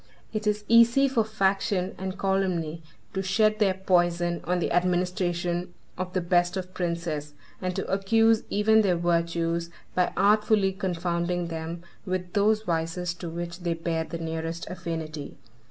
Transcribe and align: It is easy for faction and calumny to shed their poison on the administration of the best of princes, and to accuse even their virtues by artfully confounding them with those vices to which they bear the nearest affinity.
It 0.33 0.47
is 0.47 0.65
easy 0.67 1.07
for 1.07 1.23
faction 1.23 1.93
and 1.99 2.17
calumny 2.17 2.81
to 3.13 3.21
shed 3.21 3.59
their 3.59 3.75
poison 3.75 4.41
on 4.45 4.57
the 4.57 4.71
administration 4.71 5.75
of 5.95 6.13
the 6.13 6.21
best 6.21 6.57
of 6.57 6.73
princes, 6.73 7.35
and 7.61 7.75
to 7.75 7.85
accuse 7.85 8.41
even 8.49 8.81
their 8.81 8.95
virtues 8.97 9.69
by 9.93 10.11
artfully 10.17 10.73
confounding 10.73 11.49
them 11.49 11.83
with 12.03 12.33
those 12.33 12.63
vices 12.63 13.13
to 13.13 13.29
which 13.29 13.59
they 13.59 13.75
bear 13.75 14.03
the 14.03 14.17
nearest 14.17 14.67
affinity. 14.71 15.37